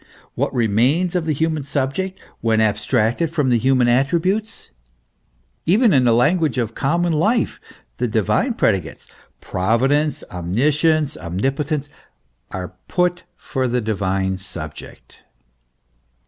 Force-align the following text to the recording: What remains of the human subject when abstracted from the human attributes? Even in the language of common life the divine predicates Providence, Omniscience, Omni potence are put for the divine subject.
What 0.33 0.51
remains 0.51 1.13
of 1.13 1.25
the 1.27 1.31
human 1.31 1.61
subject 1.61 2.19
when 2.39 2.59
abstracted 2.59 3.29
from 3.31 3.49
the 3.51 3.59
human 3.59 3.87
attributes? 3.87 4.71
Even 5.67 5.93
in 5.93 6.05
the 6.05 6.11
language 6.11 6.57
of 6.57 6.73
common 6.73 7.13
life 7.13 7.59
the 7.97 8.07
divine 8.07 8.55
predicates 8.55 9.05
Providence, 9.41 10.23
Omniscience, 10.31 11.15
Omni 11.17 11.51
potence 11.51 11.87
are 12.49 12.73
put 12.87 13.25
for 13.37 13.67
the 13.67 13.79
divine 13.79 14.39
subject. 14.39 15.21